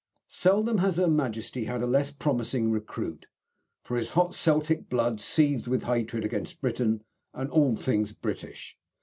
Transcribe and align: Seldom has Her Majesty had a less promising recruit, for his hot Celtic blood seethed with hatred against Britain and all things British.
Seldom 0.29 0.79
has 0.79 0.97
Her 0.97 1.07
Majesty 1.07 1.65
had 1.65 1.83
a 1.83 1.85
less 1.85 2.09
promising 2.09 2.71
recruit, 2.71 3.27
for 3.83 3.97
his 3.97 4.09
hot 4.17 4.33
Celtic 4.33 4.89
blood 4.89 5.19
seethed 5.21 5.67
with 5.67 5.83
hatred 5.83 6.25
against 6.25 6.59
Britain 6.59 7.03
and 7.35 7.51
all 7.51 7.75
things 7.75 8.11
British. 8.11 8.79